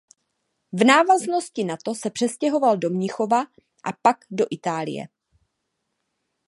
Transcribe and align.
V 0.73 0.83
návaznosti 0.85 1.63
na 1.63 1.77
to 1.85 1.95
se 1.95 2.09
přestěhoval 2.09 2.77
do 2.77 2.89
Mnichova 2.89 3.41
a 3.83 3.91
pak 4.01 4.17
do 4.31 4.45
Itálie. 4.51 5.07